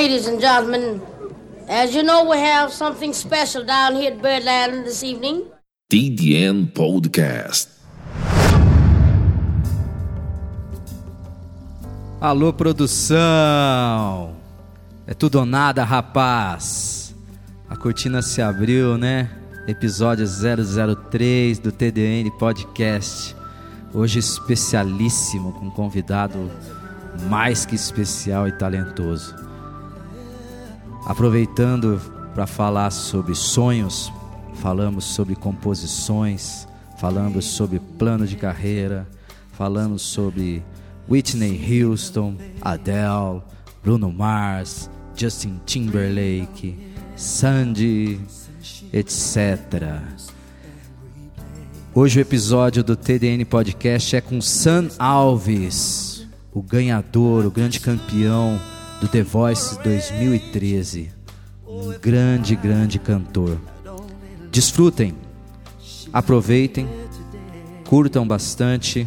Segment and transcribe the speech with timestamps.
[0.00, 1.02] Ladies and gentlemen,
[1.68, 5.44] as you know, we have something special down here at Birdland this evening.
[5.92, 7.68] TDN Podcast.
[12.18, 14.36] Alô, produção!
[15.06, 17.14] É tudo ou nada, rapaz!
[17.68, 19.28] A cortina se abriu, né?
[19.68, 23.36] Episódio 003 do TDN Podcast.
[23.92, 26.50] Hoje especialíssimo, com um convidado
[27.28, 29.49] mais que especial e talentoso.
[31.04, 32.00] Aproveitando
[32.34, 34.12] para falar sobre sonhos,
[34.54, 36.68] falamos sobre composições,
[36.98, 39.08] falamos sobre plano de carreira,
[39.52, 40.62] falamos sobre
[41.08, 43.42] Whitney Houston, Adele,
[43.82, 46.78] Bruno Mars, Justin Timberlake,
[47.16, 48.20] Sandy,
[48.92, 50.00] etc.
[51.94, 58.60] Hoje o episódio do TDN Podcast é com Sam Alves, o ganhador, o grande campeão
[59.00, 61.10] do The Voice 2013.
[61.66, 63.58] Um grande, grande cantor.
[64.50, 65.14] Desfrutem,
[66.12, 66.88] aproveitem,
[67.88, 69.06] curtam bastante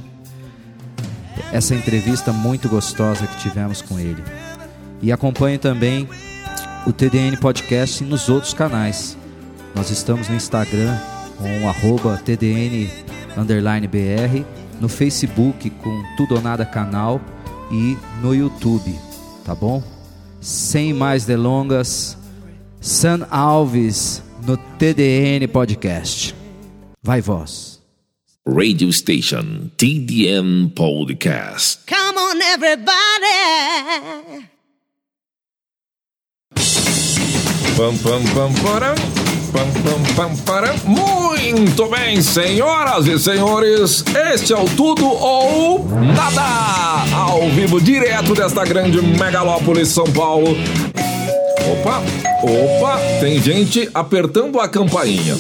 [1.52, 4.24] essa entrevista muito gostosa que tivemos com ele.
[5.02, 6.08] E acompanhem também
[6.88, 9.18] o TDN Podcast nos outros canais.
[9.76, 10.98] Nós estamos no Instagram
[11.38, 12.90] com arroba TDN
[13.88, 14.46] BR,
[14.80, 17.20] no Facebook com Tudo ou Nada Canal
[17.72, 18.94] e no YouTube,
[19.44, 19.84] tá bom?
[20.42, 22.18] Sem mais delongas,
[22.82, 26.36] San Alves no TDN Podcast.
[27.02, 27.82] Vai voz.
[28.46, 31.80] Radio Station TDM Podcast.
[31.88, 32.94] Come on, everybody.
[37.76, 38.96] Pam, pam, pam, param.
[39.52, 40.76] Pam, pam, pam, param.
[40.86, 45.84] Muito bem, senhoras e senhores, este é o Tudo ou
[46.16, 50.56] Nada, ao vivo direto desta grande megalópole São Paulo.
[51.72, 52.04] Opa,
[52.44, 55.36] opa, tem gente apertando a campainha.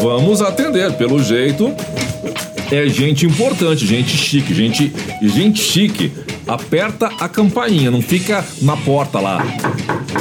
[0.00, 1.74] Vamos atender, pelo jeito.
[2.70, 6.12] É gente importante, gente chique, gente, gente chique.
[6.46, 9.44] Aperta a campainha, não fica na porta lá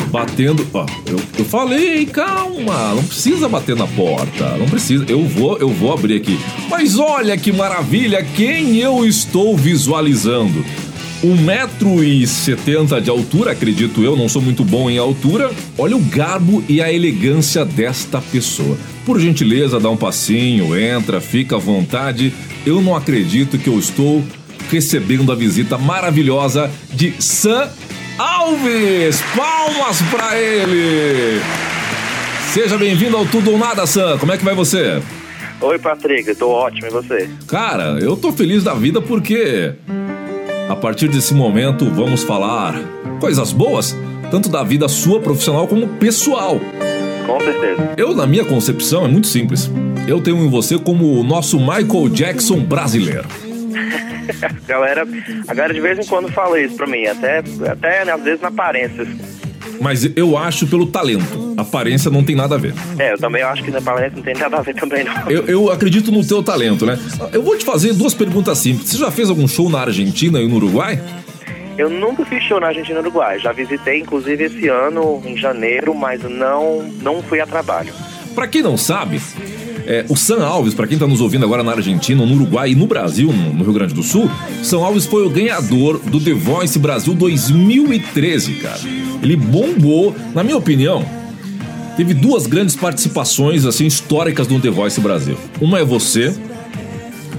[0.09, 0.65] batendo.
[0.73, 5.05] Ó, eu, eu falei, calma, não precisa bater na porta, não precisa.
[5.09, 6.39] Eu vou, eu vou abrir aqui.
[6.69, 10.63] Mas olha que maravilha, quem eu estou visualizando?
[11.23, 15.51] Um metro e setenta de altura, acredito eu, não sou muito bom em altura.
[15.77, 18.77] Olha o garbo e a elegância desta pessoa.
[19.05, 22.33] Por gentileza, dá um passinho, entra, fica à vontade.
[22.65, 24.21] Eu não acredito que eu estou
[24.69, 27.69] recebendo a visita maravilhosa de Sam
[28.17, 29.21] Alves.
[29.35, 31.41] Palmas para ele.
[32.51, 34.17] Seja bem-vindo ao Tudo ou Nada, Sam.
[34.19, 35.01] Como é que vai você?
[35.59, 37.29] Oi, Patrick, eu tô ótimo, e você?
[37.47, 39.73] Cara, eu tô feliz da vida porque
[40.69, 42.75] a partir desse momento vamos falar
[43.19, 43.95] coisas boas,
[44.29, 46.59] tanto da vida sua profissional como pessoal.
[47.25, 47.93] Com certeza.
[47.97, 49.71] Eu, na minha concepção, é muito simples.
[50.07, 53.27] Eu tenho em você como o nosso Michael Jackson brasileiro.
[54.41, 55.07] a galera,
[55.47, 58.49] a galera de vez em quando fala isso pra mim, até, até às vezes na
[58.49, 59.05] aparência.
[59.79, 61.53] Mas eu acho pelo talento.
[61.57, 62.73] Aparência não tem nada a ver.
[62.97, 65.29] É, eu também acho que na aparência não tem nada a ver também, não.
[65.29, 66.97] Eu, eu acredito no teu talento, né?
[67.31, 68.89] Eu vou te fazer duas perguntas simples.
[68.89, 71.01] Você já fez algum show na Argentina e no Uruguai?
[71.77, 73.39] Eu nunca fiz show na Argentina e no Uruguai.
[73.39, 77.93] Já visitei, inclusive, esse ano, em janeiro, mas não, não fui a trabalho.
[78.35, 79.19] Pra quem não sabe,
[79.85, 82.75] é, o Sam Alves, para quem tá nos ouvindo agora na Argentina, no Uruguai e
[82.75, 84.29] no Brasil, no, Rio Grande do Sul,
[84.61, 88.79] Sam Alves foi o ganhador do The Voice Brasil 2013, cara.
[89.21, 91.05] Ele bombou, na minha opinião,
[91.95, 95.37] teve duas grandes participações assim históricas do The Voice Brasil.
[95.61, 96.33] Uma é você.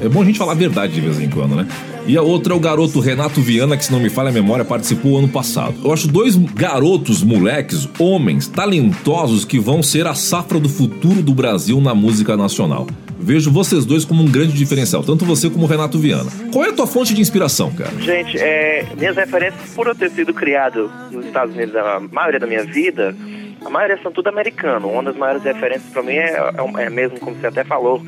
[0.03, 1.67] É bom a gente falar a verdade de vez em quando, né?
[2.07, 4.65] E a outra é o garoto Renato Viana, que se não me falha a memória,
[4.65, 5.75] participou ano passado.
[5.83, 11.33] Eu acho dois garotos, moleques, homens, talentosos que vão ser a safra do futuro do
[11.33, 12.87] Brasil na música nacional.
[13.19, 16.31] Vejo vocês dois como um grande diferencial, tanto você como o Renato Viana.
[16.53, 17.91] Qual é a tua fonte de inspiração, cara?
[17.99, 22.47] Gente, é, minhas referências, por eu ter sido criado nos Estados Unidos a maioria da
[22.47, 23.17] minha vida,
[23.65, 24.91] a maioria são tudo americano.
[24.91, 28.03] Uma das maiores referências para mim é, é, é mesmo, como você até falou,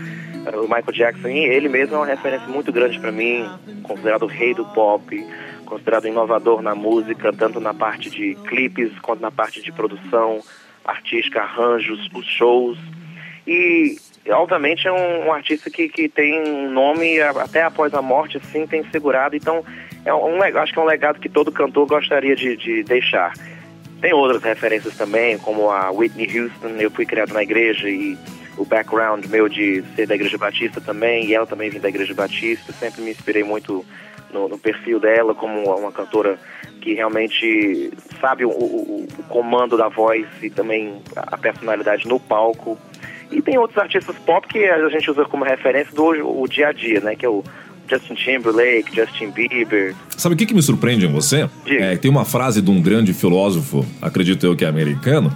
[0.55, 3.49] o Michael Jackson, ele mesmo é uma referência muito grande para mim,
[3.83, 5.27] considerado o rei do pop,
[5.65, 10.41] considerado inovador na música, tanto na parte de clipes quanto na parte de produção
[10.85, 12.79] artística, arranjos, os shows.
[13.47, 13.97] E,
[14.29, 18.67] obviamente, é um, um artista que, que tem um nome até após a morte, assim,
[18.67, 19.37] tem segurado.
[19.37, 19.65] Então,
[20.05, 23.33] é um, acho que é um legado que todo cantor gostaria de, de deixar.
[24.01, 28.17] Tem outras referências também, como a Whitney Houston, eu fui criado na igreja e
[28.57, 32.15] o background meu de ser da Igreja Batista também, e ela também vem da Igreja
[32.15, 33.85] Batista, sempre me inspirei muito
[34.33, 36.39] no, no perfil dela como uma cantora
[36.81, 42.79] que realmente sabe o, o, o comando da voz e também a personalidade no palco.
[43.31, 46.73] E tem outros artistas pop que a gente usa como referência do o dia a
[46.73, 47.17] dia, né?
[47.17, 47.43] Que é o
[47.89, 49.95] Justin Timberlake, Justin Bieber.
[50.17, 51.49] Sabe o que, que me surpreende em você?
[51.67, 55.35] É, tem uma frase de um grande filósofo, acredito eu que é americano.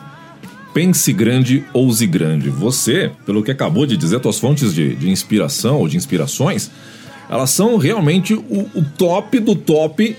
[0.73, 2.49] Pense grande, ouse grande.
[2.49, 6.71] Você, pelo que acabou de dizer, suas fontes de, de inspiração ou de inspirações,
[7.29, 10.17] elas são realmente o, o top do top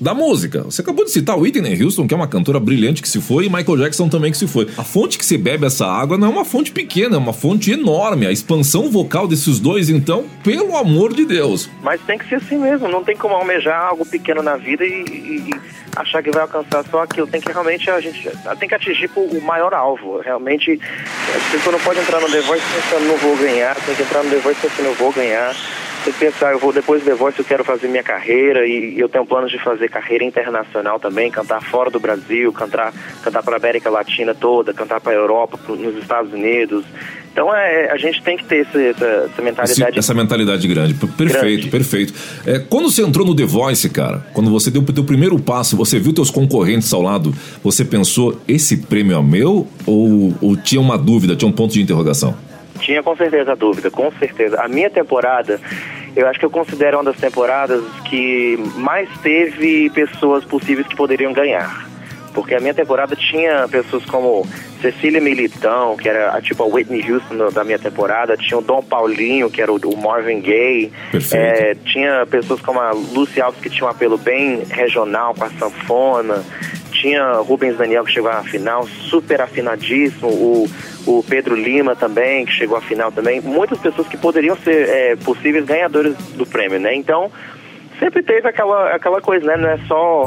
[0.00, 0.62] da música.
[0.62, 3.48] Você acabou de citar Whitney Houston, que é uma cantora brilhante que se foi, e
[3.48, 4.68] Michael Jackson também que se foi.
[4.76, 7.70] A fonte que se bebe essa água não é uma fonte pequena, é uma fonte
[7.70, 8.26] enorme.
[8.26, 11.70] A expansão vocal desses dois, então, pelo amor de Deus.
[11.82, 15.04] Mas tem que ser assim mesmo, não tem como almejar algo pequeno na vida e,
[15.08, 15.60] e, e
[15.96, 17.26] achar que vai alcançar só aquilo.
[17.26, 20.20] Tem que realmente a gente tem que atingir o maior alvo.
[20.20, 20.78] Realmente,
[21.28, 24.22] a pessoa não pode entrar no The Voice pensando não vou ganhar, tem que entrar
[24.22, 25.54] no The Voice pensando não vou ganhar
[26.06, 29.08] você pensar, eu vou depois do The Voice, eu quero fazer minha carreira e eu
[29.08, 32.92] tenho planos de fazer carreira internacional também, cantar fora do Brasil, cantar,
[33.22, 36.84] cantar para a América Latina toda, cantar para a Europa, nos Estados Unidos.
[37.36, 39.98] Então é, a gente tem que ter essa, essa, essa mentalidade.
[39.98, 40.94] Essa mentalidade grande.
[40.94, 41.68] Perfeito, grande.
[41.68, 42.14] perfeito.
[42.46, 45.76] É, quando você entrou no The Voice, cara, quando você deu o teu primeiro passo,
[45.76, 49.68] você viu teus concorrentes ao lado, você pensou, esse prêmio é meu?
[49.84, 52.34] Ou, ou tinha uma dúvida, tinha um ponto de interrogação?
[52.80, 54.58] Tinha com certeza a dúvida, com certeza.
[54.58, 55.60] A minha temporada,
[56.16, 61.34] eu acho que eu considero uma das temporadas que mais teve pessoas possíveis que poderiam
[61.34, 61.85] ganhar.
[62.36, 64.46] Porque a minha temporada tinha pessoas como
[64.82, 69.50] Cecília Militão, que era tipo a Whitney Houston da minha temporada, tinha o Dom Paulinho,
[69.50, 70.92] que era o, Marvin Gaye,
[71.32, 75.50] é, tinha pessoas como a Lucy Alves, que tinha um apelo bem regional com a
[75.50, 76.44] sanfona,
[76.92, 80.68] tinha Rubens Daniel, que chegou à final, super afinadíssimo, o
[81.06, 85.16] o Pedro Lima também, que chegou à final também, muitas pessoas que poderiam ser é,
[85.16, 86.96] possíveis ganhadores do prêmio, né?
[86.96, 87.30] Então,
[88.00, 89.56] sempre teve aquela, aquela coisa, né?
[89.56, 90.26] Não é só.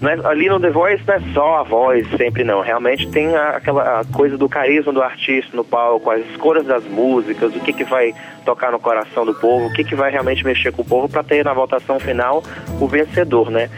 [0.00, 2.60] Não é, ali no The Voice não é só a voz, sempre não.
[2.60, 6.84] Realmente tem a, aquela a coisa do carisma do artista no palco, as escolhas das
[6.84, 8.14] músicas, o que, que vai
[8.44, 11.22] tocar no coração do povo, o que, que vai realmente mexer com o povo para
[11.22, 12.42] ter na votação final
[12.80, 13.70] o vencedor, né?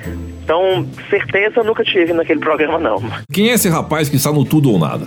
[0.43, 3.03] Então, certeza nunca tive naquele programa, não.
[3.33, 5.07] Quem é esse rapaz que está no Tudo ou Nada?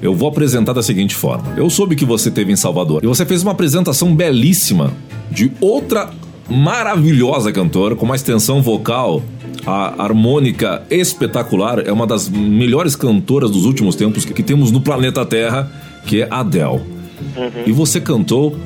[0.00, 1.54] Eu vou apresentar da seguinte forma.
[1.56, 4.92] Eu soube que você teve em Salvador e você fez uma apresentação belíssima
[5.30, 6.10] de outra
[6.48, 9.22] maravilhosa cantora com uma extensão vocal
[9.66, 14.80] a harmônica espetacular, é uma das melhores cantoras dos últimos tempos que, que temos no
[14.80, 15.70] planeta Terra,
[16.06, 16.80] que é Adele.
[17.36, 17.62] Uhum.
[17.66, 18.56] E você cantou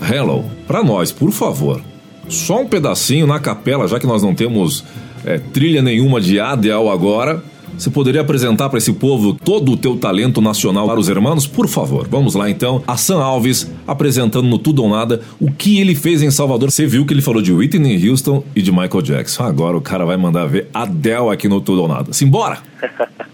[0.00, 1.80] Hello para nós, por favor.
[2.28, 4.84] Só um pedacinho na capela, já que nós não temos
[5.24, 7.42] é, trilha nenhuma de Adele agora.
[7.76, 11.46] Você poderia apresentar para esse povo todo o teu talento nacional para os irmãos?
[11.46, 12.82] Por favor, vamos lá então.
[12.86, 16.70] A Sam Alves apresentando no Tudo ou Nada o que ele fez em Salvador.
[16.70, 19.42] Você viu que ele falou de Whitney Houston e de Michael Jackson.
[19.42, 22.12] Agora o cara vai mandar ver Adele aqui no Tudo ou Nada.
[22.12, 22.58] Simbora!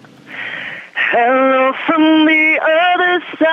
[1.10, 3.48] Hello from the other side.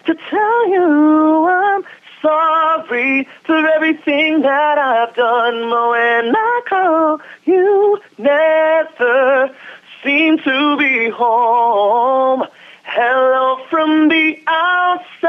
[0.06, 1.83] to tell you I'm
[2.21, 5.69] sorry for everything that I've done.
[5.69, 9.56] But when I call, you never
[10.03, 12.44] seem to be home.
[12.83, 15.27] Hello from the outside.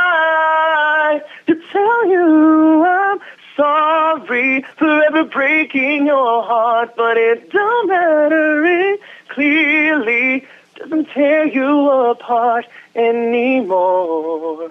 [1.47, 3.19] to tell you I'm
[3.57, 8.65] sorry for ever breaking your heart, but it don't matter.
[8.65, 10.43] It clearly
[10.77, 14.69] doesn't tear you apart anymore.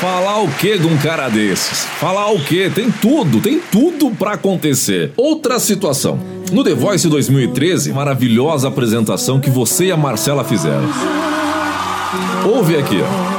[0.00, 1.84] Falar o que de um cara desses?
[1.98, 2.70] Falar o que?
[2.70, 5.12] Tem tudo, tem tudo para acontecer.
[5.16, 6.20] Outra situação.
[6.52, 10.88] No The Voice 2013, maravilhosa apresentação que você e a Marcela fizeram.
[12.46, 13.38] Ouve aqui, ó.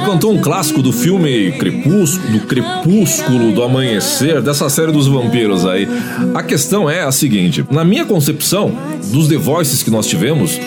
[0.00, 5.88] Cantou um clássico do filme Crepúsculo, do Crepúsculo, do Amanhecer, dessa série dos vampiros aí.
[6.34, 8.72] A questão é a seguinte: na minha concepção,
[9.12, 10.58] dos The Voices que nós tivemos,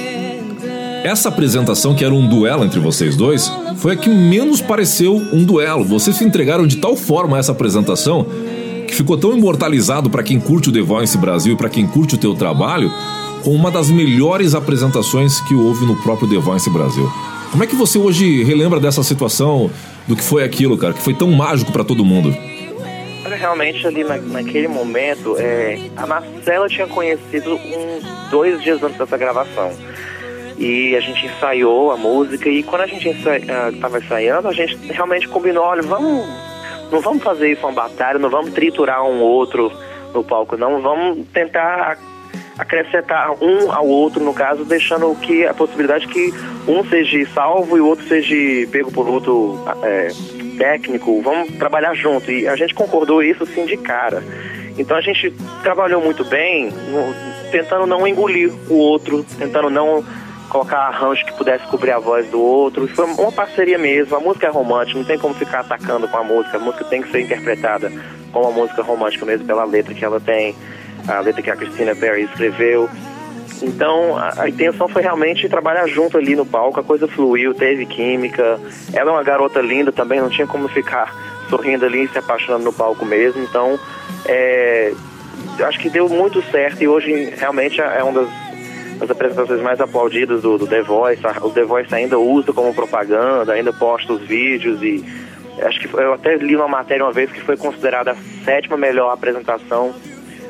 [1.03, 5.43] essa apresentação, que era um duelo entre vocês dois, foi a que menos pareceu um
[5.43, 5.85] duelo.
[5.85, 8.25] Vocês se entregaram de tal forma a essa apresentação
[8.87, 12.15] que ficou tão imortalizado para quem curte o The Voice Brasil e para quem curte
[12.15, 12.91] o teu trabalho,
[13.43, 17.09] com uma das melhores apresentações que houve no próprio The Voice Brasil.
[17.51, 19.71] Como é que você hoje relembra dessa situação,
[20.07, 22.35] do que foi aquilo, cara, que foi tão mágico para todo mundo?
[23.39, 29.17] Realmente ali na, naquele momento, é, a Marcela tinha conhecido uns dois dias antes dessa
[29.17, 29.71] gravação.
[30.57, 35.27] e a gente ensaiou a música e quando a gente estava ensaiando, a gente realmente
[35.27, 36.27] combinou, olha, vamos,
[36.91, 39.71] não vamos fazer isso uma batalha, não vamos triturar um outro
[40.13, 41.97] no palco, não, vamos tentar
[42.57, 46.33] acrescentar um ao outro, no caso, deixando que a possibilidade que
[46.67, 48.35] um seja salvo e o outro seja
[48.71, 50.09] pego por outro é,
[50.57, 52.31] técnico, vamos trabalhar junto.
[52.31, 54.23] E a gente concordou isso sim de cara.
[54.77, 55.33] Então a gente
[55.63, 56.71] trabalhou muito bem,
[57.51, 60.03] tentando não engolir o outro, tentando não
[60.49, 62.87] colocar arranjo que pudesse cobrir a voz do outro.
[62.87, 64.15] Foi uma parceria mesmo.
[64.15, 66.57] A música é romântica, não tem como ficar atacando com a música.
[66.57, 67.91] A música tem que ser interpretada
[68.31, 70.55] como uma música romântica mesmo pela letra que ela tem,
[71.07, 72.89] a letra que a Christina Perry escreveu.
[73.61, 77.85] Então a, a, intenção foi realmente trabalhar junto ali no palco, a coisa fluiu, teve
[77.85, 78.59] química.
[78.93, 81.13] Ela é uma garota linda também, não tinha como ficar
[81.49, 83.41] sorrindo ali e se apaixonando no palco mesmo.
[83.41, 83.79] Então
[84.27, 84.93] é,
[85.63, 88.47] acho que deu muito certo e hoje realmente é uma das
[88.99, 91.21] as apresentações mais aplaudidas do, do The Voice.
[91.41, 95.05] O The Voice ainda usa como propaganda, ainda posta os vídeos e
[95.61, 99.11] acho que eu até li uma matéria uma vez que foi considerada a sétima melhor
[99.11, 99.93] apresentação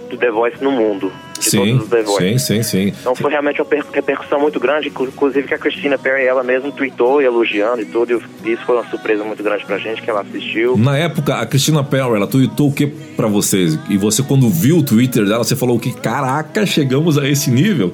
[0.08, 1.12] do The Voice no mundo.
[1.40, 1.80] Sim,
[2.18, 2.94] sim, sim, sim.
[3.00, 7.22] Então foi realmente uma repercussão muito grande, inclusive que a Christina Perry, ela mesma tweetou
[7.22, 10.78] elogiando e tudo, e isso foi uma surpresa muito grande pra gente, que ela assistiu.
[10.78, 13.78] Na época, a Christina Perry, ela tweetou o que pra vocês?
[13.90, 17.94] E você, quando viu o Twitter dela, você falou que, caraca, chegamos a esse nível?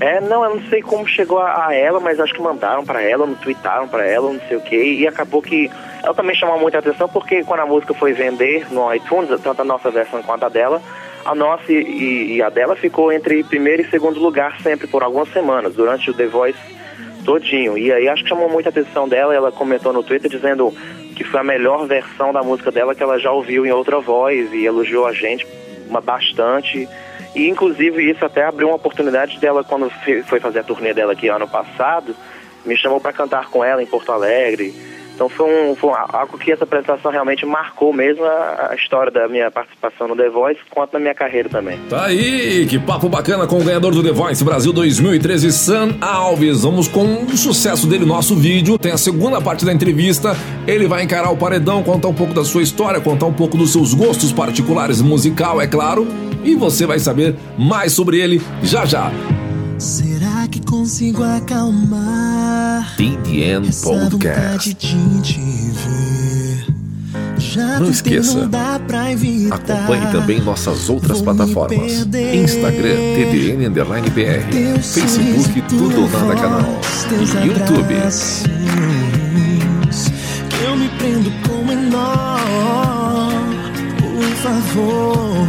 [0.00, 3.02] É, não, eu não sei como chegou a, a ela, mas acho que mandaram para
[3.02, 5.70] ela, não tweetaram para ela, não sei o que, e acabou que
[6.02, 9.64] ela também chamou muita atenção porque quando a música foi vender no iTunes, tanto a
[9.64, 10.80] nossa versão quanto a dela,
[11.24, 15.32] a nossa e, e a dela ficou entre primeiro e segundo lugar sempre por algumas
[15.32, 16.58] semanas, durante o The Voice
[17.24, 17.76] todinho.
[17.76, 20.74] E aí acho que chamou muita atenção dela, ela comentou no Twitter dizendo
[21.14, 24.52] que foi a melhor versão da música dela que ela já ouviu em outra voz
[24.52, 25.46] e elogiou a gente
[26.02, 26.88] bastante.
[27.34, 29.90] E inclusive isso até abriu uma oportunidade dela quando
[30.26, 32.16] foi fazer a turnê dela aqui ano passado,
[32.64, 34.74] me chamou para cantar com ela em Porto Alegre.
[35.20, 39.28] Então foi, um, foi algo que essa apresentação realmente marcou mesmo a, a, história da
[39.28, 41.78] minha participação no The Voice, quanto na minha carreira também.
[41.90, 46.62] Tá aí, que papo bacana com o ganhador do The Voice Brasil 2013, Sam Alves.
[46.62, 48.78] Vamos com o sucesso dele, nosso vídeo.
[48.78, 50.34] Tem a segunda parte da entrevista.
[50.66, 53.72] Ele vai encarar o paredão, contar um pouco da sua história, contar um pouco dos
[53.72, 56.08] seus gostos particulares musical, é claro.
[56.42, 59.12] E você vai saber mais sobre ele já já.
[59.76, 60.19] Será
[60.50, 62.94] que consigo acalmar.
[62.96, 64.76] TDN Podcast?
[67.80, 68.48] Não esqueça,
[69.50, 76.80] acompanhe também nossas outras plataformas: Instagram, TDN Underline BR, Facebook, Tudo ou Nada Canal.
[77.42, 77.94] e YouTube.
[80.64, 82.36] Eu me prendo como nó,
[83.98, 85.46] por favor.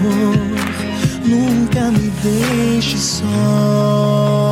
[1.26, 4.51] Nunca me deixe só.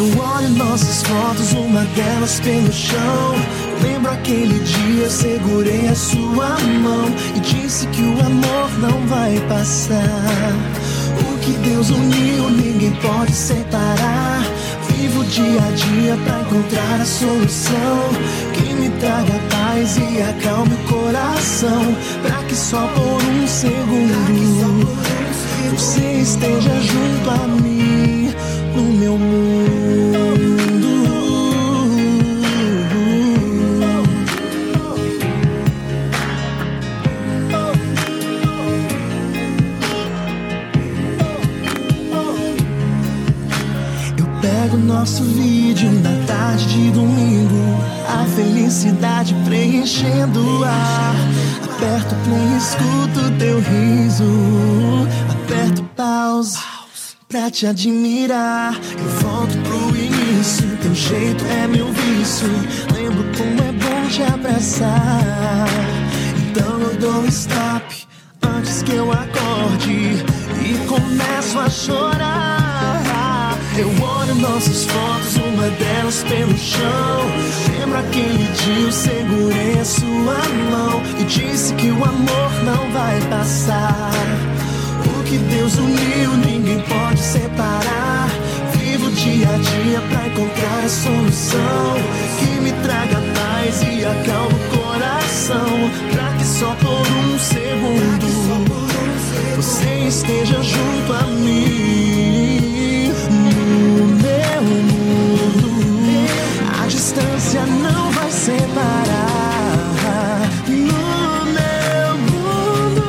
[0.00, 3.34] Eu olho nossas fotos, uma delas pelo chão.
[3.82, 7.04] Lembro aquele dia, segurei a sua mão
[7.36, 10.54] e disse que o amor não vai passar.
[11.20, 14.42] O que Deus uniu, ninguém pode separar.
[14.88, 18.08] Vivo dia a dia pra encontrar a solução
[18.54, 21.94] que me traga paz e acalme o coração.
[22.22, 24.96] Pra que só por um segundo
[25.70, 28.34] você esteja junto a mim
[28.74, 29.69] no meu mundo.
[45.80, 47.80] Vídeo na tarde de domingo.
[48.06, 51.14] A felicidade preenchendo o ar.
[51.64, 55.06] Aperto play, escuto teu riso.
[55.30, 56.58] Aperto pause
[57.28, 58.78] pra te admirar.
[58.98, 60.76] Eu volto pro início.
[60.82, 62.48] Teu jeito é meu vício.
[62.94, 65.68] Lembro como é bom te abraçar.
[66.50, 68.06] Então eu dou stop
[68.42, 70.24] antes que eu acorde
[70.62, 72.59] e começo a chorar.
[73.80, 77.20] Eu olho nossas fotos, uma delas pelo chão.
[77.78, 80.38] Lembro aquele dia eu segurei a sua
[80.70, 84.10] mão e disse que o amor não vai passar.
[85.06, 88.28] O que Deus uniu, ninguém pode separar.
[88.74, 91.94] Vivo dia a dia pra encontrar a solução
[92.38, 95.90] que me traga paz e acalma o coração.
[96.12, 98.30] Pra que só por um segundo
[99.56, 102.49] você esteja junto a mim.
[107.10, 109.68] distância não vai separar.
[110.68, 113.02] No meu mundo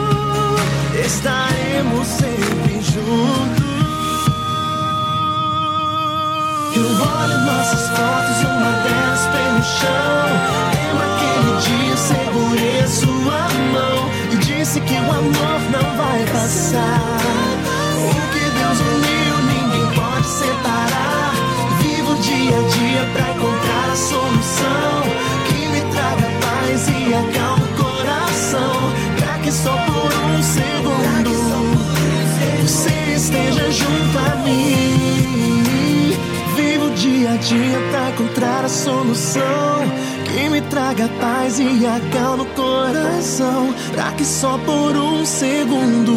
[1.06, 3.62] estaremos sempre juntos.
[6.76, 10.26] Eu olho nossas fotos e uma delas pelo chão.
[10.90, 13.42] Eu aquele dia segurei sua
[13.72, 17.11] mão e disse que o amor não vai passar.
[39.22, 39.84] Solução
[40.26, 43.74] que me traga paz e acalma o coração.
[43.94, 46.14] Pra que só por um segundo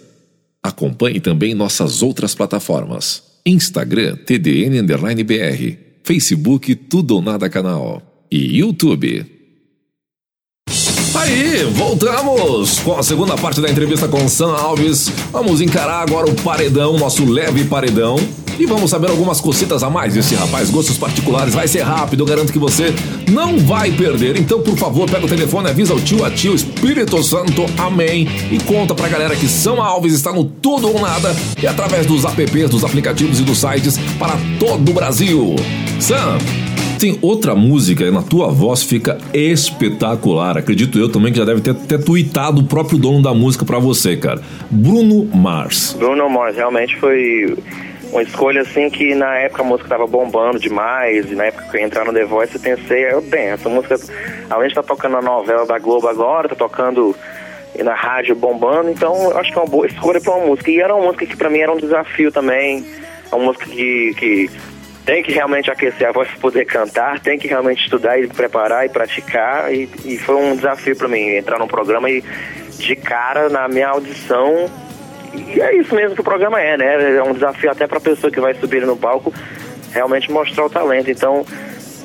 [0.63, 8.59] acompanhe também nossas outras plataformas: Instagram TDN Underline BR, Facebook Tudo ou Nada Canal e
[8.59, 9.38] YouTube.
[11.29, 15.13] Aí, voltamos com a segunda parte da entrevista com Sam Alves.
[15.31, 18.17] Vamos encarar agora o paredão, nosso leve paredão.
[18.59, 21.53] E vamos saber algumas cositas a mais desse rapaz, gostos particulares.
[21.53, 22.95] Vai ser rápido, eu garanto que você
[23.31, 24.39] não vai perder.
[24.39, 28.27] Então, por favor, pega o telefone, avisa o tio, a tio, Espírito Santo, amém.
[28.51, 32.25] E conta pra galera que São Alves está no Tudo ou Nada e através dos
[32.25, 35.55] apps, dos aplicativos e dos sites para todo o Brasil.
[36.01, 36.39] Sam,
[36.99, 40.59] tem outra música na tua voz fica espetacular.
[40.59, 43.79] Acredito eu também que já deve ter até tweetado o próprio dono da música pra
[43.79, 44.41] você, cara.
[44.71, 45.95] Bruno Mars.
[45.99, 47.57] Bruno Mars realmente foi
[48.13, 51.77] uma escolha assim que na época a música tava bombando demais, e na época que
[51.77, 53.97] eu ia entrar no The Voice eu pensei, eu bem, essa música,
[54.49, 57.15] além de estar tá tocando na novela da Globo agora, tá tocando
[57.83, 60.71] na rádio bombando, então eu acho que é uma boa escolha pra uma música.
[60.71, 62.85] E era uma música que pra mim era um desafio também,
[63.31, 64.51] uma música que, que
[65.09, 68.85] tem que realmente aquecer a voz para poder cantar, tem que realmente estudar e preparar
[68.85, 69.73] e praticar.
[69.73, 72.23] E, e foi um desafio para mim entrar num programa e
[72.79, 74.67] de cara na minha audição.
[75.35, 77.17] E é isso mesmo que o programa é, né?
[77.17, 79.33] É um desafio até para a pessoa que vai subir no palco
[79.95, 81.11] realmente mostrar o talento.
[81.11, 81.43] Então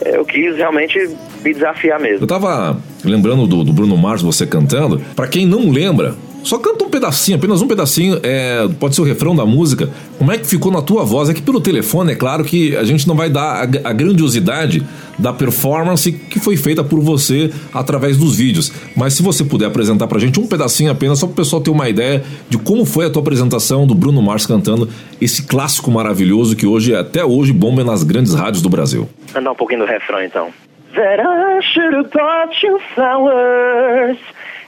[0.06, 0.98] eu quis realmente
[1.44, 2.24] me desafiar mesmo.
[2.24, 5.02] Eu tava lembrando do, do Bruno Mars, você cantando.
[5.14, 9.06] Para quem não lembra, só canta um pedacinho, apenas um pedacinho, é, pode ser o
[9.06, 9.90] refrão da música.
[10.18, 11.30] Como é que ficou na tua voz?
[11.30, 14.86] É que pelo telefone, é claro que a gente não vai dar a, a grandiosidade
[15.18, 18.74] da performance que foi feita por você através dos vídeos.
[18.96, 21.88] Mas se você puder apresentar pra gente um pedacinho apenas, só pro pessoal ter uma
[21.88, 24.90] ideia de como foi a tua apresentação do Bruno Mars cantando
[25.22, 29.08] esse clássico maravilhoso que hoje, até hoje, bomba nas grandes rádios do Brasil.
[29.34, 30.50] Andar um pouquinho do refrão então.
[30.94, 34.18] That I should have bought you flowers.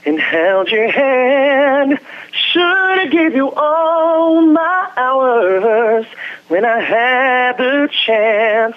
[0.06, 2.00] And held your hand.
[2.32, 6.06] Should have give you all my hours
[6.48, 8.76] when I had the chance.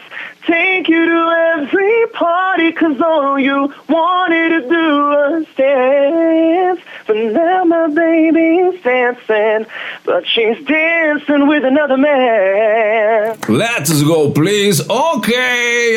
[0.48, 1.22] Take you to
[1.58, 6.80] every party cause all you wanted to do was dance.
[7.06, 9.66] But now my baby's dancing,
[10.06, 13.36] but she's dancing with another man.
[13.46, 14.82] Let's go, please.
[14.88, 15.34] Ok,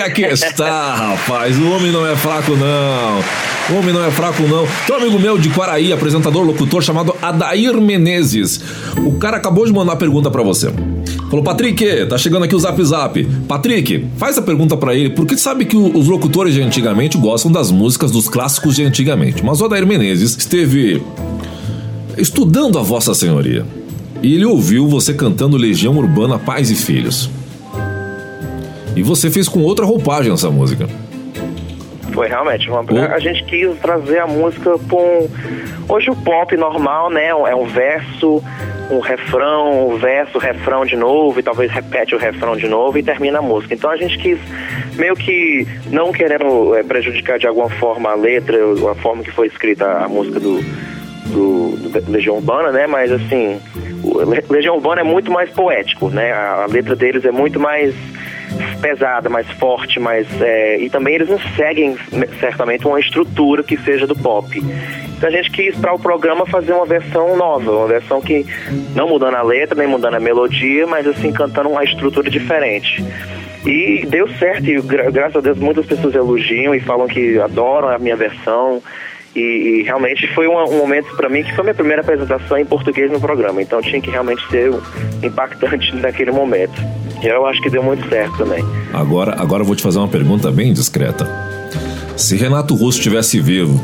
[0.01, 1.57] aqui está, rapaz.
[1.57, 3.19] O homem não é fraco, não.
[3.69, 4.67] O homem não é fraco, não.
[4.85, 8.61] Tem um amigo meu de Quaraí, apresentador, locutor, chamado Adair Menezes.
[8.97, 10.73] O cara acabou de mandar pergunta para você.
[11.31, 13.23] Falou, Patrick, tá chegando aqui o Zap Zap.
[13.47, 17.71] Patrick, faz a pergunta para ele, porque sabe que os locutores de antigamente gostam das
[17.71, 19.41] músicas dos clássicos de antigamente.
[19.41, 21.01] Mas o Adair Menezes esteve
[22.17, 23.65] estudando a Vossa Senhoria.
[24.21, 27.29] E ele ouviu você cantando Legião Urbana Pais e Filhos.
[28.93, 30.89] E você fez com outra roupagem essa música.
[32.21, 32.69] Foi realmente.
[32.69, 32.81] Uma,
[33.15, 35.27] a gente quis trazer a música com.
[35.89, 37.29] Hoje o pop normal, né?
[37.29, 38.43] É um verso,
[38.91, 43.01] um refrão, um verso, refrão de novo, e talvez repete o refrão de novo e
[43.01, 43.73] termina a música.
[43.73, 44.37] Então a gente quis,
[44.99, 48.55] meio que não querendo é, prejudicar de alguma forma a letra,
[48.91, 50.61] a forma que foi escrita a música do,
[51.25, 52.85] do, do Legião Urbana, né?
[52.85, 53.59] Mas assim,
[54.03, 54.19] o
[54.53, 56.31] Legião Urbana é muito mais poético, né?
[56.31, 57.95] A, a letra deles é muito mais
[58.81, 61.95] pesada, mais forte, mais é, e também eles não seguem
[62.39, 64.59] certamente uma estrutura que seja do pop.
[65.17, 68.45] Então a gente quis para o programa fazer uma versão nova, uma versão que
[68.95, 73.03] não mudando a letra nem mudando a melodia, mas assim cantando uma estrutura diferente.
[73.65, 77.89] E deu certo, e gra graças a Deus muitas pessoas elogiam e falam que adoram
[77.89, 78.81] a minha versão.
[79.35, 82.65] E, e, realmente foi um, um momento para mim que foi minha primeira apresentação em
[82.65, 84.73] português no programa, então tinha que realmente ser
[85.23, 86.73] impactante naquele momento.
[87.23, 88.63] Eu acho que deu muito certo também.
[88.93, 91.27] Agora, agora eu vou te fazer uma pergunta bem discreta.
[92.17, 93.79] Se Renato Russo estivesse vivo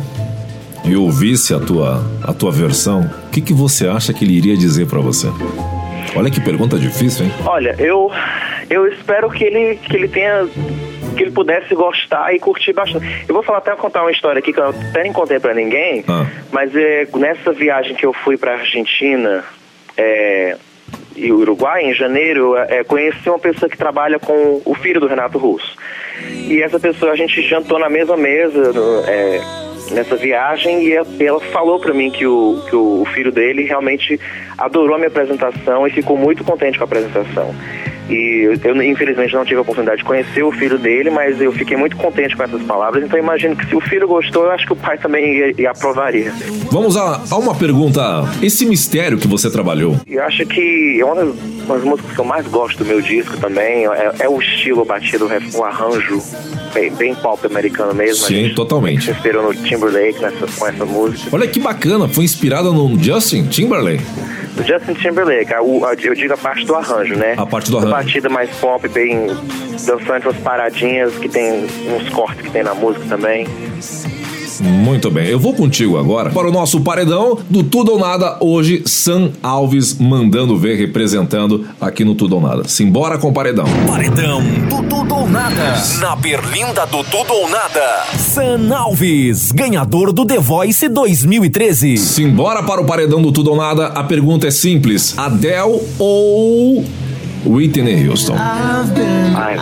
[0.84, 4.56] e ouvisse a tua, a tua versão, o que, que você acha que ele iria
[4.56, 5.28] dizer para você?
[6.16, 7.32] Olha que pergunta difícil, hein?
[7.46, 8.12] Olha, eu
[8.70, 10.48] eu espero que ele que ele tenha
[11.16, 13.26] que ele pudesse gostar e curtir bastante.
[13.28, 16.04] Eu vou falar até contar uma história aqui que eu até nem contei para ninguém,
[16.08, 16.26] ah.
[16.52, 19.44] mas é, nessa viagem que eu fui para Argentina,
[19.98, 20.56] é,
[21.18, 25.38] e Uruguai, em janeiro, é, conheci uma pessoa que trabalha com o filho do Renato
[25.38, 25.76] Russo.
[26.48, 29.42] E essa pessoa, a gente jantou na mesma mesa no, é,
[29.92, 34.20] nessa viagem e ela falou para mim que, o, que o filho dele realmente
[34.58, 37.54] adorou a minha apresentação e ficou muito contente com a apresentação.
[38.10, 41.76] E eu, infelizmente, não tive a oportunidade de conhecer o filho dele, mas eu fiquei
[41.76, 43.04] muito contente com essas palavras.
[43.04, 45.72] Então, imagino que se o filho gostou, eu acho que o pai também ia, ia
[45.72, 46.32] aprovaria.
[46.72, 48.02] Vamos a, a, uma pergunta.
[48.42, 50.00] Esse mistério que você trabalhou?
[50.08, 53.02] Eu acho que é uma das, uma das músicas que eu mais gosto do meu
[53.02, 53.86] disco também.
[53.86, 56.22] É, é o estilo batido, o arranjo
[56.74, 58.26] bem, bem pop americano mesmo.
[58.26, 59.06] Sim, totalmente.
[59.06, 61.30] Se inspirou no Timberlake nessa, com essa música.
[61.32, 64.04] Olha que bacana, foi inspirada no Justin Timberlake
[64.58, 65.54] do Justin Timberlake.
[65.54, 67.36] A, a, eu digo a parte do arranjo, né?
[67.38, 67.94] A parte do arranjo.
[67.94, 69.28] A batida mais pop, bem
[69.86, 73.48] dançante, umas paradinhas que tem uns cortes que tem na música também.
[74.62, 78.38] Muito bem, eu vou contigo agora para o nosso paredão do Tudo ou Nada.
[78.40, 82.68] Hoje, Sam Alves mandando ver, representando aqui no Tudo ou Nada.
[82.68, 83.66] Simbora com o paredão.
[83.88, 85.76] Paredão do Tudo ou Nada.
[86.00, 88.06] Na berlinda do Tudo ou Nada.
[88.18, 91.98] Sam Alves, ganhador do The Voice 2013.
[91.98, 93.88] Simbora para o paredão do Tudo ou Nada.
[93.88, 96.84] A pergunta é simples: Adele ou
[97.46, 98.36] Whitney Houston?
[98.38, 98.86] Ah,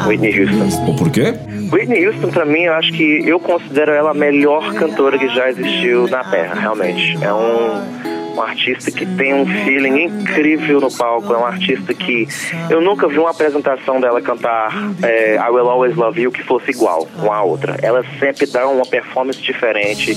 [0.07, 0.91] Whitney Houston.
[0.91, 1.33] O porquê?
[1.71, 5.49] Whitney Houston, pra mim, eu acho que eu considero ela a melhor cantora que já
[5.49, 7.17] existiu na Terra, realmente.
[7.23, 12.27] É um, um artista que tem um feeling incrível no palco, é um artista que
[12.69, 16.71] eu nunca vi uma apresentação dela cantar é, I Will Always Love You que fosse
[16.71, 17.77] igual uma a outra.
[17.81, 20.15] Ela sempre dá uma performance diferente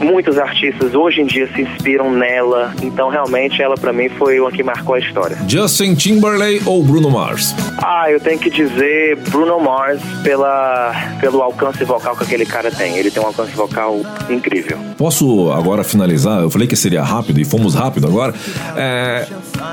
[0.00, 4.50] muitos artistas hoje em dia se inspiram nela, então realmente ela para mim foi uma
[4.50, 5.36] que marcou a história.
[5.46, 7.54] Justin Timberlake ou Bruno Mars?
[7.82, 12.96] Ah, eu tenho que dizer Bruno Mars pela, pelo alcance vocal que aquele cara tem.
[12.96, 14.78] Ele tem um alcance vocal incrível.
[14.96, 16.40] Posso agora finalizar?
[16.42, 18.34] Eu falei que seria rápido e fomos rápido agora.
[18.76, 19.26] É,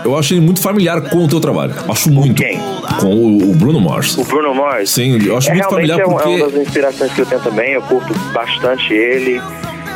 [0.03, 1.73] eu acho ele muito familiar com o teu trabalho.
[1.89, 2.41] Acho muito.
[2.41, 2.59] Quem?
[2.99, 4.17] Com o, o Bruno Mars.
[4.17, 4.89] O Bruno Mars?
[4.91, 6.29] Sim, eu acho é, muito familiar é, porque...
[6.29, 7.73] é uma das inspirações que eu tenho também.
[7.73, 9.41] Eu curto bastante ele.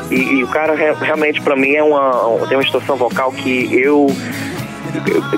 [0.09, 4.07] E, e o cara realmente para mim é uma tem uma situação vocal que eu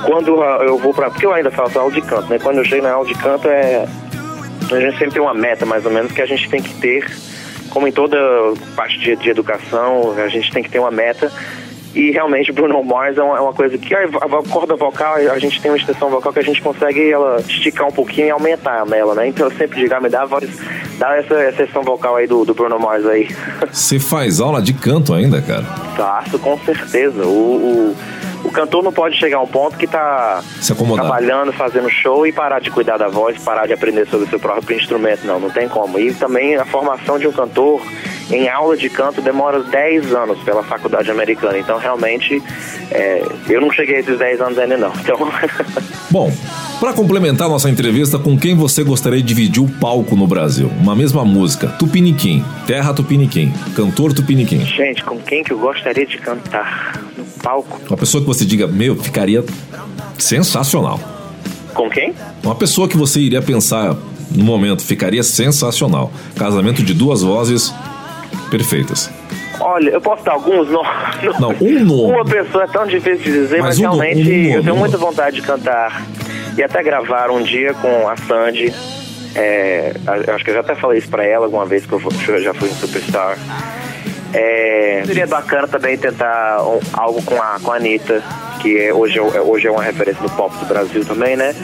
[0.06, 2.40] quando eu vou para porque eu ainda faço aula de canto, né?
[2.40, 3.88] Quando eu chego na aula de canto é
[4.72, 7.12] a gente sempre tem uma meta mais ou menos que a gente tem que ter,
[7.70, 8.18] como em toda
[8.76, 11.32] parte de, de educação, a gente tem que ter uma meta
[11.94, 15.40] e realmente Bruno Mars é uma, é uma coisa que a, a, corda vocal, a
[15.40, 18.86] gente tem uma extensão vocal que a gente consegue ela esticar um pouquinho e aumentar
[18.86, 19.28] nela, né?
[19.28, 20.48] Então eu sempre digo, ah, me dá a voz,
[20.98, 23.28] dá essa extensão vocal aí do, do Bruno Mars aí.
[23.72, 25.64] Você faz aula de canto ainda, cara?
[25.98, 27.26] Faço, com certeza.
[27.26, 27.96] O, o,
[28.44, 30.42] o cantor não pode chegar a um ponto que tá
[30.96, 34.40] trabalhando, fazendo show e parar de cuidar da voz, parar de aprender sobre o seu
[34.40, 36.00] próprio instrumento, não, não tem como.
[36.00, 37.82] E também a formação de um cantor
[38.32, 41.58] em aula de canto demora 10 anos pela faculdade americana.
[41.58, 42.42] Então, realmente,
[42.92, 44.94] é, eu não cheguei a esses 10 anos ainda não.
[44.94, 45.18] Então...
[46.10, 46.32] Bom,
[46.80, 50.72] para complementar nossa entrevista, com quem você gostaria de dividir o palco no Brasil?
[50.80, 54.66] Uma mesma música, Tupiniquim, Terra Tupiniquim, cantor Tupiniquim.
[54.66, 57.09] Gente, com quem que eu gostaria de cantar
[57.42, 57.80] palco?
[57.88, 59.44] Uma pessoa que você diga, meu, ficaria
[60.18, 61.00] sensacional.
[61.74, 62.14] Com quem?
[62.44, 63.96] Uma pessoa que você iria pensar
[64.32, 66.12] no momento, ficaria sensacional.
[66.36, 67.74] Casamento de duas vozes,
[68.50, 69.10] perfeitas?
[69.60, 70.90] Olha, eu posso dar alguns nomes?
[71.40, 72.14] Não, um nome.
[72.14, 74.98] Uma pessoa é tão difícil de dizer, mas, mas um realmente um eu tenho muita
[74.98, 76.06] vontade de cantar.
[76.58, 78.74] E até gravar um dia com a Sandy.
[79.36, 79.94] É,
[80.34, 82.68] acho que eu já até falei isso pra ela alguma vez, que eu já fui
[82.70, 83.38] um superstar.
[84.34, 88.24] É, seria bacana também tentar um, algo com a, com a Anitta,
[88.62, 91.56] que é, hoje, é, hoje é uma referência no pop do Brasil também, né?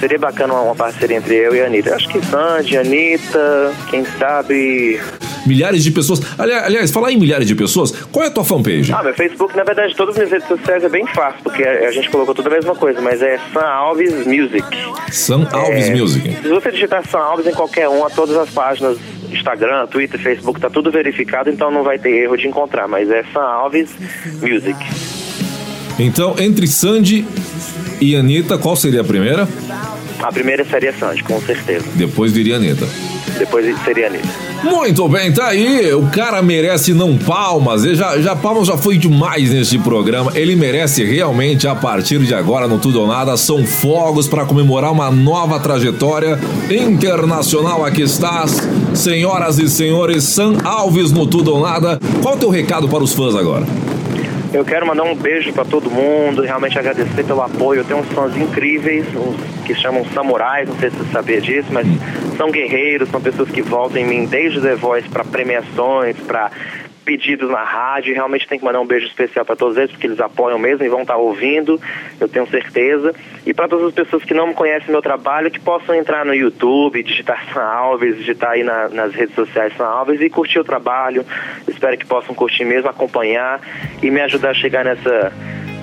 [0.00, 1.94] Seria bacana uma, uma parceria entre eu e a Anitta.
[1.94, 5.00] Acho que Sandy, Anitta, quem sabe
[5.48, 6.20] milhares de pessoas.
[6.38, 8.92] Aliás, falar em milhares de pessoas, qual é a tua fanpage?
[8.92, 11.90] Ah, meu Facebook, na verdade, todas as minhas redes sociais é bem fácil, porque a
[11.90, 14.64] gente colocou tudo a mesma coisa, mas é Sam Alves Music.
[15.10, 16.36] Sam Alves é, Music.
[16.42, 18.98] Se você digitar Sam Alves em qualquer uma, todas as páginas
[19.30, 23.22] Instagram, Twitter, Facebook, tá tudo verificado, então não vai ter erro de encontrar, mas é
[23.32, 23.90] Sam Alves
[24.40, 24.78] Music.
[25.98, 27.26] Então, entre Sandy
[28.00, 29.48] e Anitta, qual seria a primeira?
[30.20, 31.84] A primeira seria Sandy, com certeza.
[31.94, 32.86] Depois viria Anitta.
[33.38, 34.28] Depois seria Anitta.
[34.62, 35.92] Muito bem, tá aí.
[35.94, 37.84] O cara merece não palmas.
[37.84, 40.32] Ele já, já palmas já foi demais neste programa.
[40.34, 44.92] Ele merece realmente a partir de agora no Tudo ou Nada são fogos para comemorar
[44.92, 46.38] uma nova trajetória
[46.70, 47.84] internacional.
[47.84, 52.00] Aqui estás, senhoras e senhores, Sam Alves no Tudo ou Nada.
[52.22, 53.66] Qual o teu recado para os fãs agora?
[54.52, 57.80] Eu quero mandar um beijo para todo mundo, realmente agradecer pelo apoio.
[57.80, 61.68] Eu tenho uns fãs incríveis, uns que chamam samurais, não sei se você sabia disso,
[61.70, 61.86] mas
[62.36, 66.50] são guerreiros, são pessoas que voltam em mim desde The Voice para premiações, para
[67.08, 68.12] pedidos na rádio.
[68.12, 70.88] Realmente tem que mandar um beijo especial para todos eles, porque eles apoiam mesmo e
[70.90, 71.80] vão estar tá ouvindo,
[72.20, 73.14] eu tenho certeza.
[73.46, 77.02] E para todas as pessoas que não conhecem meu trabalho, que possam entrar no YouTube,
[77.02, 81.24] digitar Sam Alves, digitar aí na, nas redes sociais Sam Alves e curtir o trabalho.
[81.66, 83.58] Espero que possam curtir mesmo, acompanhar
[84.02, 85.32] e me ajudar a chegar nessa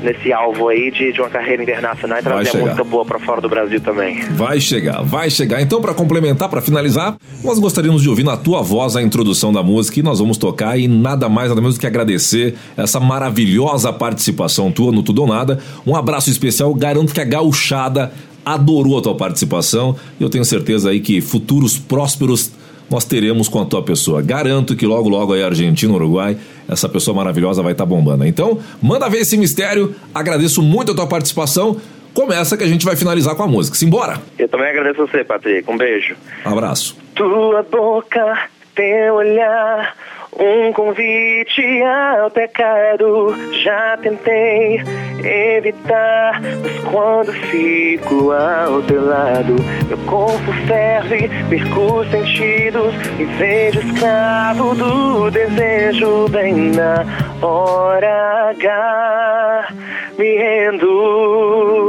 [0.06, 3.50] nesse alvo aí de, de uma carreira internacional e trazer música boa para fora do
[3.50, 4.22] Brasil também.
[4.32, 5.62] Vai chegar, vai chegar.
[5.62, 9.64] Então, para complementar, para finalizar, nós gostaríamos de ouvir na tua voz a introdução da
[9.64, 13.92] música e nós vamos tocar e nada mais, nada menos do que agradecer essa maravilhosa
[13.92, 15.60] participação tua no Tudo ou Nada.
[15.86, 18.12] Um abraço especial, garanto que a gauchada
[18.46, 22.52] adorou a tua participação e eu tenho certeza aí que futuros prósperos
[22.90, 24.22] nós teremos com a tua pessoa.
[24.22, 28.26] Garanto que logo, logo aí Argentina, Uruguai, essa pessoa maravilhosa vai estar tá bombando.
[28.26, 29.96] Então, manda ver esse mistério.
[30.14, 31.80] Agradeço muito a tua participação.
[32.14, 33.76] Começa que a gente vai finalizar com a música.
[33.76, 34.22] Simbora!
[34.40, 35.70] Eu também agradeço você, Patrick.
[35.70, 36.16] Um beijo.
[36.46, 36.98] Abraço.
[37.14, 39.96] Tua boca, teu olhar
[40.40, 44.82] um convite ao pecado já tentei
[45.24, 49.56] evitar, mas quando fico ao teu lado,
[49.88, 57.06] meu corpo ferve, perco os sentidos e vejo escravo do desejo bem na
[57.42, 59.74] hora H,
[60.18, 61.86] me rendo.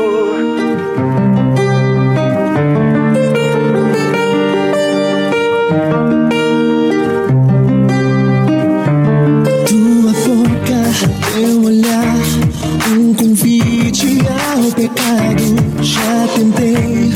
[14.74, 15.56] Pecado.
[15.82, 17.12] Já tentei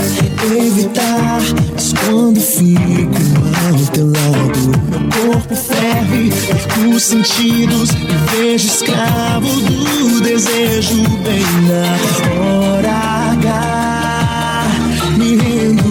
[0.59, 1.41] evitar,
[1.75, 3.21] mas quando fico
[3.69, 11.03] ao teu lado, meu corpo ferve, perco os sentidos e vejo escravo do desejo.
[11.25, 11.97] Bem na
[12.41, 12.91] hora
[13.33, 14.65] H,
[15.17, 15.91] me rendo.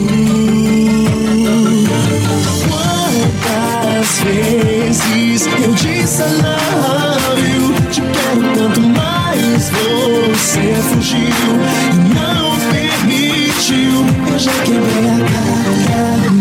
[3.49, 6.68] Quantas vezes eu disse I
[10.59, 14.05] você fugiu e não permitiu.
[14.31, 16.31] Eu já quebrei a cara,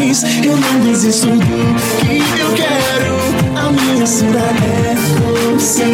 [0.00, 3.18] mas eu não desisto do que eu quero.
[3.56, 4.94] A minha cidade é
[5.54, 5.84] você.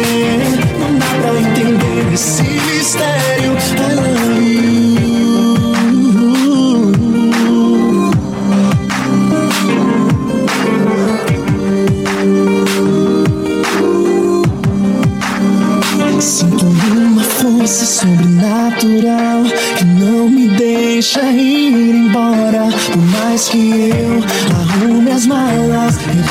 [0.79, 3.55] Não dá pra entender esse mistério.
[3.77, 4.34] I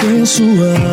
[0.00, 0.42] penso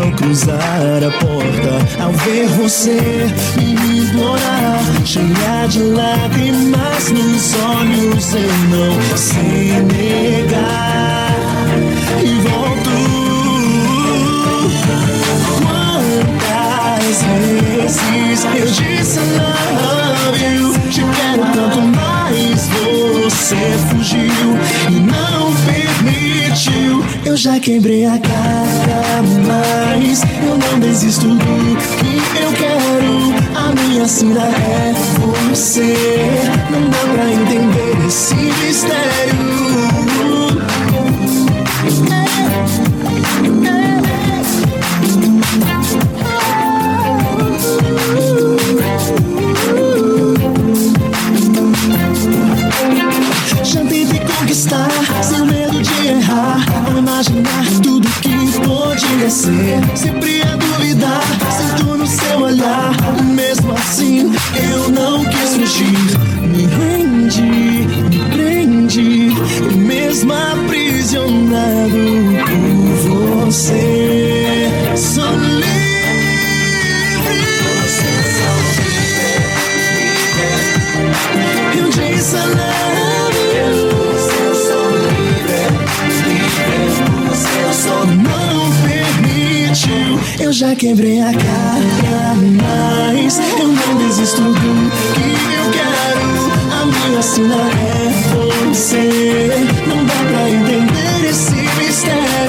[0.04, 2.04] ao cruzar a porta.
[2.04, 11.36] Ao ver você me implorar, cheia de lágrimas nos olhos, eu não sei negar.
[12.24, 12.92] E volto.
[16.42, 17.12] Quantas
[18.10, 19.62] vezes eu disse não?
[20.92, 22.70] Te quero tanto mais.
[23.24, 23.56] Você
[23.90, 24.58] fugiu
[24.90, 26.41] e não permitiu.
[27.26, 33.34] Eu já quebrei a cara, mas eu não desisto do que eu quero.
[33.56, 35.96] A minha sina é você.
[36.70, 39.61] Não dá pra entender esse mistério.
[56.32, 56.66] Errar.
[56.88, 61.22] Ao imaginar tudo que podia ser, sempre a duvidar.
[61.52, 62.92] Sinto no seu olhar,
[63.24, 64.32] mesmo assim
[64.72, 66.20] eu não quis fugir.
[66.42, 69.32] Me rendi, me prendi,
[69.76, 71.98] mesmo aprisionado
[72.58, 74.21] por você.
[90.62, 94.68] Já quebrei a cara, mas eu não desisto do que
[95.56, 96.22] eu quero.
[96.72, 99.10] A minha sina é você.
[99.88, 102.41] Não dá pra entender esse mistério.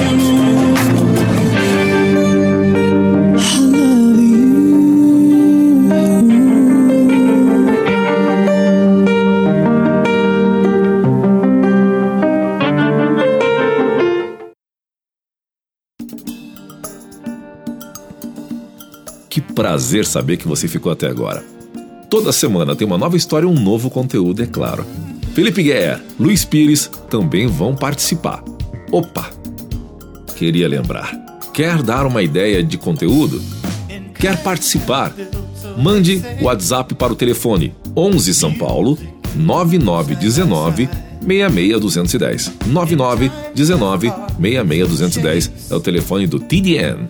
[19.53, 21.43] Prazer saber que você ficou até agora.
[22.09, 24.85] Toda semana tem uma nova história e um novo conteúdo, é claro.
[25.33, 28.43] Felipe Guerra, Luiz Pires também vão participar.
[28.91, 29.29] Opa!
[30.35, 31.11] Queria lembrar.
[31.53, 33.41] Quer dar uma ideia de conteúdo?
[34.13, 35.13] Quer participar?
[35.77, 38.97] Mande o WhatsApp para o telefone 11 São Paulo
[39.35, 40.89] 9919
[41.25, 42.51] 66210.
[42.67, 47.07] 9919 66210 é o telefone do TDN.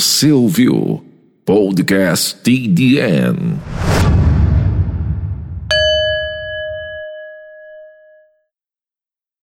[0.00, 1.04] Você ouviu
[1.44, 3.89] Podcast TDN.